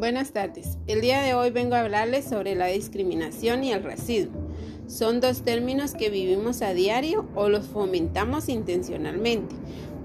Buenas 0.00 0.32
tardes. 0.32 0.78
El 0.86 1.02
día 1.02 1.20
de 1.20 1.34
hoy 1.34 1.50
vengo 1.50 1.74
a 1.74 1.80
hablarles 1.80 2.24
sobre 2.24 2.54
la 2.54 2.68
discriminación 2.68 3.62
y 3.64 3.72
el 3.72 3.82
racismo. 3.82 4.48
Son 4.86 5.20
dos 5.20 5.42
términos 5.42 5.92
que 5.92 6.08
vivimos 6.08 6.62
a 6.62 6.72
diario 6.72 7.28
o 7.34 7.50
los 7.50 7.66
fomentamos 7.66 8.48
intencionalmente. 8.48 9.54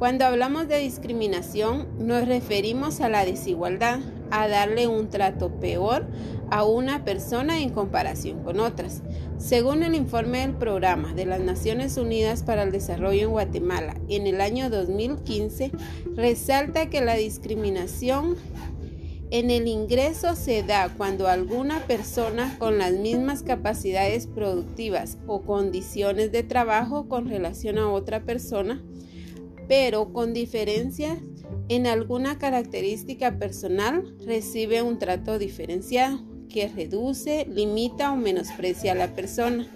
Cuando 0.00 0.24
hablamos 0.24 0.66
de 0.66 0.80
discriminación 0.80 1.86
nos 2.00 2.26
referimos 2.26 3.00
a 3.00 3.08
la 3.08 3.24
desigualdad, 3.24 4.00
a 4.32 4.48
darle 4.48 4.88
un 4.88 5.10
trato 5.10 5.60
peor 5.60 6.08
a 6.50 6.64
una 6.64 7.04
persona 7.04 7.60
en 7.60 7.70
comparación 7.70 8.42
con 8.42 8.58
otras. 8.58 9.02
Según 9.38 9.84
el 9.84 9.94
informe 9.94 10.40
del 10.40 10.56
Programa 10.56 11.14
de 11.14 11.26
las 11.26 11.38
Naciones 11.40 11.96
Unidas 11.98 12.42
para 12.42 12.64
el 12.64 12.72
Desarrollo 12.72 13.22
en 13.22 13.30
Guatemala 13.30 13.94
en 14.08 14.26
el 14.26 14.40
año 14.40 14.70
2015, 14.70 15.70
resalta 16.16 16.90
que 16.90 17.00
la 17.00 17.14
discriminación 17.14 18.36
en 19.34 19.50
el 19.50 19.66
ingreso 19.66 20.36
se 20.36 20.62
da 20.62 20.94
cuando 20.96 21.26
alguna 21.26 21.80
persona 21.88 22.56
con 22.60 22.78
las 22.78 22.92
mismas 22.92 23.42
capacidades 23.42 24.28
productivas 24.28 25.18
o 25.26 25.42
condiciones 25.42 26.30
de 26.30 26.44
trabajo 26.44 27.08
con 27.08 27.28
relación 27.28 27.78
a 27.78 27.90
otra 27.90 28.22
persona, 28.22 28.80
pero 29.66 30.12
con 30.12 30.34
diferencias 30.34 31.18
en 31.68 31.88
alguna 31.88 32.38
característica 32.38 33.36
personal, 33.36 34.16
recibe 34.24 34.82
un 34.82 35.00
trato 35.00 35.36
diferenciado 35.40 36.20
que 36.48 36.68
reduce, 36.68 37.44
limita 37.50 38.12
o 38.12 38.16
menosprecia 38.16 38.92
a 38.92 38.94
la 38.94 39.16
persona. 39.16 39.66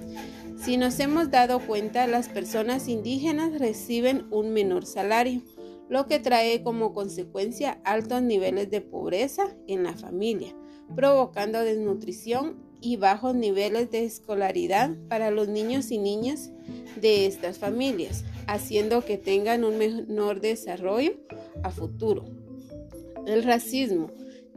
Si 0.63 0.77
nos 0.77 1.01
hemos 1.01 1.33
dado 1.33 1.59
cuenta, 1.59 2.07
las 2.07 2.29
personas 2.29 2.87
indígenas 2.87 3.59
reciben 3.59 4.25
un 4.31 4.53
menor 4.53 4.87
salario 4.87 5.43
lo 5.89 6.07
que 6.07 6.19
trae 6.19 6.63
como 6.63 6.93
consecuencia 6.93 7.81
altos 7.85 8.23
niveles 8.23 8.71
de 8.71 8.81
pobreza 8.81 9.57
en 9.67 9.85
la 9.85 9.95
familia, 9.95 10.55
provocando 10.95 11.61
desnutrición 11.61 12.57
y 12.81 12.97
bajos 12.97 13.35
niveles 13.35 13.91
de 13.91 14.05
escolaridad 14.05 14.91
para 15.09 15.31
los 15.31 15.49
niños 15.49 15.91
y 15.91 15.99
niñas 15.99 16.51
de 17.01 17.27
estas 17.27 17.59
familias, 17.59 18.25
haciendo 18.47 19.05
que 19.05 19.19
tengan 19.19 19.65
un 19.65 19.79
menor 19.79 20.41
desarrollo 20.41 21.15
a 21.63 21.71
futuro. 21.71 22.25
El 23.27 23.43
racismo 23.43 24.11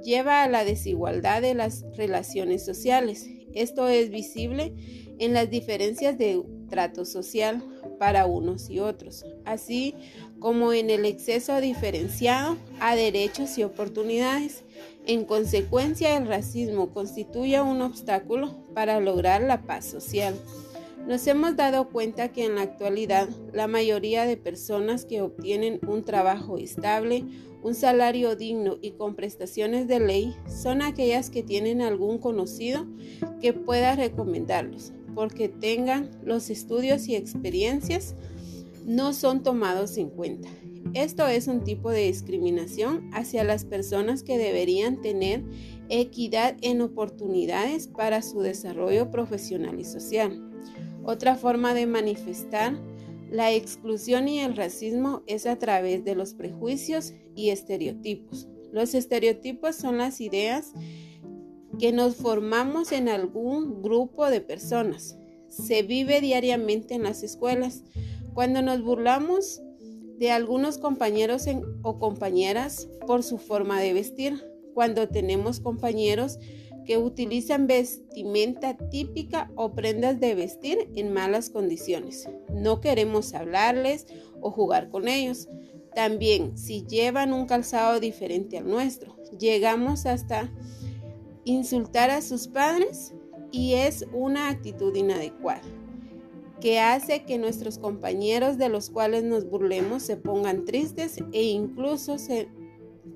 lleva 0.03 0.43
a 0.43 0.49
la 0.49 0.63
desigualdad 0.63 1.41
de 1.41 1.53
las 1.53 1.83
relaciones 1.95 2.63
sociales. 2.63 3.27
Esto 3.53 3.87
es 3.87 4.09
visible 4.09 4.73
en 5.19 5.33
las 5.33 5.49
diferencias 5.49 6.17
de 6.17 6.41
trato 6.69 7.05
social 7.05 7.63
para 7.99 8.25
unos 8.25 8.69
y 8.69 8.79
otros, 8.79 9.25
así 9.45 9.93
como 10.39 10.73
en 10.73 10.89
el 10.89 11.05
exceso 11.05 11.61
diferenciado 11.61 12.57
a 12.79 12.95
derechos 12.95 13.57
y 13.57 13.63
oportunidades. 13.63 14.63
En 15.05 15.25
consecuencia, 15.25 16.17
el 16.17 16.27
racismo 16.27 16.93
constituye 16.93 17.61
un 17.61 17.81
obstáculo 17.81 18.65
para 18.73 18.99
lograr 18.99 19.41
la 19.41 19.61
paz 19.61 19.85
social. 19.85 20.35
Nos 21.11 21.27
hemos 21.27 21.57
dado 21.57 21.89
cuenta 21.89 22.31
que 22.31 22.45
en 22.45 22.55
la 22.55 22.61
actualidad 22.61 23.27
la 23.51 23.67
mayoría 23.67 24.25
de 24.25 24.37
personas 24.37 25.03
que 25.03 25.21
obtienen 25.21 25.81
un 25.85 26.05
trabajo 26.05 26.57
estable, 26.57 27.25
un 27.61 27.75
salario 27.75 28.37
digno 28.37 28.77
y 28.81 28.91
con 28.91 29.15
prestaciones 29.15 29.89
de 29.89 29.99
ley 29.99 30.33
son 30.47 30.81
aquellas 30.81 31.29
que 31.29 31.43
tienen 31.43 31.81
algún 31.81 32.17
conocido 32.17 32.87
que 33.41 33.51
pueda 33.51 33.93
recomendarlos, 33.97 34.93
porque 35.13 35.49
tengan 35.49 36.11
los 36.23 36.49
estudios 36.49 37.09
y 37.09 37.17
experiencias 37.17 38.15
no 38.85 39.11
son 39.11 39.43
tomados 39.43 39.97
en 39.97 40.11
cuenta. 40.11 40.47
Esto 40.93 41.27
es 41.27 41.47
un 41.47 41.65
tipo 41.65 41.91
de 41.91 42.05
discriminación 42.05 43.09
hacia 43.11 43.43
las 43.43 43.65
personas 43.65 44.23
que 44.23 44.37
deberían 44.37 45.01
tener 45.01 45.43
equidad 45.89 46.55
en 46.61 46.79
oportunidades 46.79 47.89
para 47.89 48.21
su 48.21 48.39
desarrollo 48.39 49.11
profesional 49.11 49.77
y 49.77 49.83
social. 49.83 50.47
Otra 51.03 51.35
forma 51.35 51.73
de 51.73 51.87
manifestar 51.87 52.79
la 53.31 53.51
exclusión 53.51 54.27
y 54.27 54.39
el 54.39 54.55
racismo 54.55 55.23
es 55.25 55.45
a 55.45 55.57
través 55.57 56.03
de 56.03 56.15
los 56.15 56.33
prejuicios 56.33 57.13
y 57.35 57.49
estereotipos. 57.49 58.47
Los 58.71 58.93
estereotipos 58.93 59.75
son 59.75 59.97
las 59.97 60.21
ideas 60.21 60.73
que 61.79 61.91
nos 61.91 62.15
formamos 62.15 62.91
en 62.91 63.09
algún 63.09 63.81
grupo 63.81 64.29
de 64.29 64.41
personas. 64.41 65.17
Se 65.47 65.81
vive 65.83 66.21
diariamente 66.21 66.93
en 66.93 67.03
las 67.03 67.23
escuelas 67.23 67.83
cuando 68.33 68.61
nos 68.61 68.83
burlamos 68.83 69.61
de 70.17 70.31
algunos 70.31 70.77
compañeros 70.77 71.45
o 71.81 71.99
compañeras 71.99 72.87
por 73.07 73.23
su 73.23 73.37
forma 73.37 73.79
de 73.79 73.93
vestir, 73.93 74.45
cuando 74.73 75.07
tenemos 75.09 75.59
compañeros 75.59 76.37
que 76.85 76.97
utilizan 76.97 77.67
vestimenta 77.67 78.77
típica 78.89 79.51
o 79.55 79.73
prendas 79.73 80.19
de 80.19 80.35
vestir 80.35 80.89
en 80.95 81.13
malas 81.13 81.49
condiciones. 81.49 82.29
No 82.53 82.81
queremos 82.81 83.33
hablarles 83.33 84.07
o 84.41 84.51
jugar 84.51 84.89
con 84.89 85.07
ellos. 85.07 85.47
También 85.95 86.57
si 86.57 86.85
llevan 86.85 87.33
un 87.33 87.45
calzado 87.45 87.99
diferente 87.99 88.57
al 88.57 88.67
nuestro, 88.67 89.17
llegamos 89.37 90.05
hasta 90.05 90.51
insultar 91.43 92.09
a 92.09 92.21
sus 92.21 92.47
padres 92.47 93.13
y 93.51 93.73
es 93.73 94.05
una 94.13 94.49
actitud 94.49 94.95
inadecuada 94.95 95.61
que 96.61 96.79
hace 96.79 97.23
que 97.23 97.39
nuestros 97.39 97.79
compañeros 97.79 98.57
de 98.57 98.69
los 98.69 98.91
cuales 98.91 99.23
nos 99.23 99.49
burlemos 99.49 100.03
se 100.03 100.15
pongan 100.15 100.63
tristes 100.63 101.17
e 101.33 101.43
incluso 101.43 102.15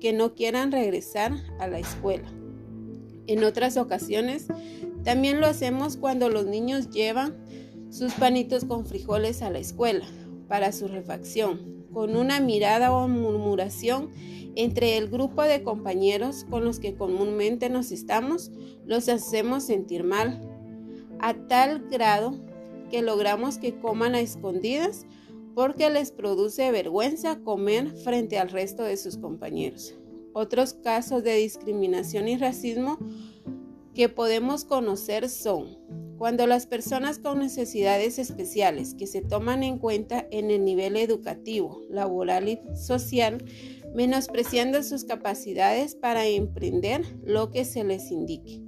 que 0.00 0.12
no 0.12 0.34
quieran 0.34 0.72
regresar 0.72 1.32
a 1.58 1.68
la 1.68 1.78
escuela. 1.78 2.28
En 3.26 3.44
otras 3.44 3.76
ocasiones, 3.76 4.46
también 5.04 5.40
lo 5.40 5.46
hacemos 5.46 5.96
cuando 5.96 6.28
los 6.28 6.46
niños 6.46 6.90
llevan 6.90 7.36
sus 7.90 8.12
panitos 8.14 8.64
con 8.64 8.86
frijoles 8.86 9.42
a 9.42 9.50
la 9.50 9.58
escuela 9.58 10.06
para 10.48 10.72
su 10.72 10.88
refacción, 10.88 11.86
con 11.92 12.16
una 12.16 12.40
mirada 12.40 12.92
o 12.92 13.08
murmuración 13.08 14.10
entre 14.54 14.96
el 14.96 15.08
grupo 15.08 15.42
de 15.42 15.62
compañeros 15.62 16.46
con 16.48 16.64
los 16.64 16.80
que 16.80 16.94
comúnmente 16.94 17.68
nos 17.68 17.92
estamos, 17.92 18.50
los 18.84 19.08
hacemos 19.08 19.64
sentir 19.64 20.02
mal, 20.02 20.40
a 21.18 21.34
tal 21.34 21.88
grado 21.88 22.38
que 22.90 23.02
logramos 23.02 23.58
que 23.58 23.78
coman 23.78 24.14
a 24.14 24.20
escondidas 24.20 25.06
porque 25.54 25.88
les 25.90 26.10
produce 26.10 26.70
vergüenza 26.70 27.40
comer 27.40 27.90
frente 27.90 28.38
al 28.38 28.50
resto 28.50 28.82
de 28.82 28.96
sus 28.96 29.16
compañeros. 29.16 29.94
Otros 30.38 30.74
casos 30.74 31.24
de 31.24 31.34
discriminación 31.36 32.28
y 32.28 32.36
racismo 32.36 32.98
que 33.94 34.10
podemos 34.10 34.66
conocer 34.66 35.30
son 35.30 35.78
cuando 36.18 36.46
las 36.46 36.66
personas 36.66 37.18
con 37.18 37.38
necesidades 37.38 38.18
especiales 38.18 38.92
que 38.92 39.06
se 39.06 39.22
toman 39.22 39.62
en 39.62 39.78
cuenta 39.78 40.26
en 40.30 40.50
el 40.50 40.62
nivel 40.62 40.98
educativo, 40.98 41.80
laboral 41.88 42.50
y 42.50 42.60
social, 42.74 43.42
menospreciando 43.94 44.82
sus 44.82 45.04
capacidades 45.04 45.94
para 45.94 46.26
emprender 46.26 47.02
lo 47.24 47.50
que 47.50 47.64
se 47.64 47.82
les 47.82 48.10
indique. 48.10 48.60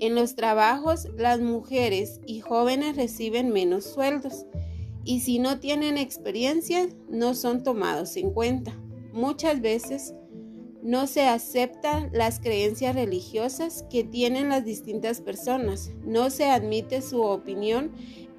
En 0.00 0.16
los 0.16 0.34
trabajos, 0.34 1.06
las 1.16 1.38
mujeres 1.38 2.20
y 2.26 2.40
jóvenes 2.40 2.96
reciben 2.96 3.50
menos 3.50 3.84
sueldos 3.84 4.46
y 5.04 5.20
si 5.20 5.38
no 5.38 5.60
tienen 5.60 5.96
experiencia, 5.96 6.88
no 7.08 7.34
son 7.34 7.62
tomados 7.62 8.16
en 8.16 8.32
cuenta. 8.32 8.76
Muchas 9.12 9.60
veces 9.60 10.12
no 10.84 11.06
se 11.06 11.22
aceptan 11.22 12.10
las 12.12 12.40
creencias 12.40 12.94
religiosas 12.94 13.86
que 13.88 14.04
tienen 14.04 14.50
las 14.50 14.66
distintas 14.66 15.22
personas, 15.22 15.90
no 16.04 16.28
se 16.28 16.44
admite 16.44 17.00
su 17.00 17.22
opinión 17.22 17.90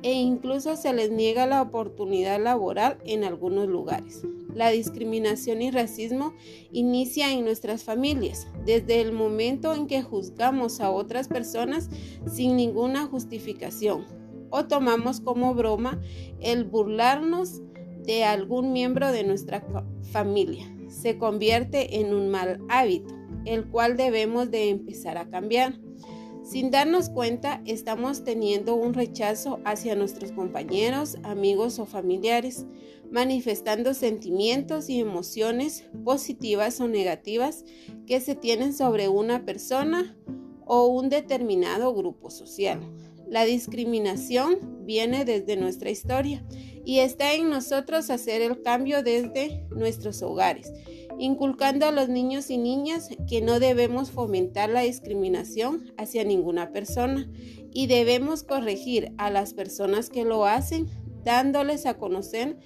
e 0.03 0.13
incluso 0.13 0.75
se 0.75 0.93
les 0.93 1.09
niega 1.09 1.47
la 1.47 1.63
oportunidad 1.63 2.39
laboral 2.39 2.99
en 3.03 3.23
algunos 3.23 3.67
lugares. 3.67 4.21
La 4.53 4.69
discriminación 4.69 5.63
y 5.63 5.71
racismo 5.71 6.35
inicia 6.71 7.31
en 7.31 7.43
nuestras 7.45 7.83
familias, 7.83 8.47
desde 8.63 9.01
el 9.01 9.11
momento 9.11 9.73
en 9.73 9.87
que 9.87 10.03
juzgamos 10.03 10.81
a 10.81 10.91
otras 10.91 11.27
personas 11.27 11.89
sin 12.31 12.55
ninguna 12.55 13.07
justificación 13.07 14.05
o 14.51 14.65
tomamos 14.65 15.19
como 15.19 15.55
broma 15.55 15.99
el 16.39 16.63
burlarnos 16.63 17.63
de 18.05 18.23
algún 18.23 18.71
miembro 18.71 19.11
de 19.11 19.23
nuestra 19.23 19.65
familia. 20.11 20.74
Se 20.89 21.17
convierte 21.17 21.99
en 21.99 22.13
un 22.13 22.29
mal 22.29 22.59
hábito, 22.69 23.13
el 23.45 23.67
cual 23.69 23.97
debemos 23.97 24.51
de 24.51 24.69
empezar 24.69 25.17
a 25.17 25.29
cambiar. 25.29 25.79
Sin 26.43 26.69
darnos 26.69 27.09
cuenta, 27.09 27.63
estamos 27.65 28.23
teniendo 28.23 28.75
un 28.75 28.93
rechazo 28.93 29.59
hacia 29.65 29.95
nuestros 29.95 30.31
compañeros, 30.31 31.17
amigos 31.23 31.79
o 31.79 31.87
familiares, 31.87 32.67
manifestando 33.09 33.95
sentimientos 33.95 34.89
y 34.89 34.99
emociones 34.99 35.85
positivas 36.03 36.79
o 36.81 36.87
negativas 36.87 37.65
que 38.05 38.21
se 38.21 38.35
tienen 38.35 38.73
sobre 38.73 39.07
una 39.07 39.43
persona 39.43 40.15
o 40.65 40.85
un 40.85 41.09
determinado 41.09 41.95
grupo 41.95 42.29
social. 42.29 42.79
La 43.27 43.43
discriminación 43.45 44.85
viene 44.85 45.25
desde 45.25 45.57
nuestra 45.57 45.89
historia 45.89 46.45
y 46.85 46.99
está 46.99 47.33
en 47.33 47.49
nosotros 47.49 48.09
hacer 48.09 48.41
el 48.41 48.61
cambio 48.61 49.03
desde 49.03 49.65
nuestros 49.69 50.21
hogares 50.21 50.71
inculcando 51.17 51.85
a 51.85 51.91
los 51.91 52.09
niños 52.09 52.49
y 52.49 52.57
niñas 52.57 53.09
que 53.27 53.41
no 53.41 53.59
debemos 53.59 54.11
fomentar 54.11 54.69
la 54.69 54.81
discriminación 54.81 55.93
hacia 55.97 56.23
ninguna 56.23 56.71
persona 56.71 57.29
y 57.71 57.87
debemos 57.87 58.43
corregir 58.43 59.13
a 59.17 59.29
las 59.29 59.53
personas 59.53 60.09
que 60.09 60.25
lo 60.25 60.45
hacen, 60.45 60.87
dándoles 61.23 61.85
a 61.85 61.97
conocer 61.97 62.57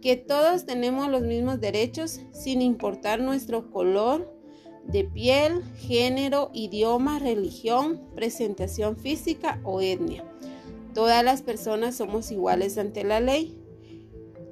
que 0.00 0.16
todos 0.16 0.64
tenemos 0.64 1.08
los 1.08 1.22
mismos 1.22 1.60
derechos 1.60 2.20
sin 2.32 2.62
importar 2.62 3.20
nuestro 3.20 3.70
color 3.70 4.34
de 4.84 5.04
piel, 5.04 5.62
género, 5.76 6.50
idioma, 6.54 7.18
religión, 7.18 8.00
presentación 8.14 8.96
física 8.96 9.60
o 9.64 9.80
etnia. 9.80 10.24
Todas 10.94 11.22
las 11.22 11.42
personas 11.42 11.96
somos 11.96 12.30
iguales 12.30 12.78
ante 12.78 13.04
la 13.04 13.20
ley. 13.20 13.56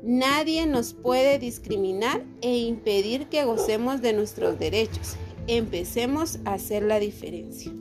Nadie 0.09 0.67
nos 0.67 0.95
puede 0.95 1.41
discriminar 1.41 2.25
e 2.41 2.59
impedir 2.59 3.27
que 3.27 3.45
gocemos 3.45 4.03
de 4.03 4.13
nuestros 4.13 4.57
derechos. 4.57 5.17
Empecemos 5.49 6.39
a 6.45 6.53
hacer 6.53 6.85
la 6.85 7.01
diferencia. 7.01 7.73